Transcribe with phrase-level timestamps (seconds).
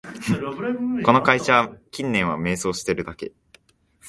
[1.05, 3.33] この会社、近年は迷走してるだけ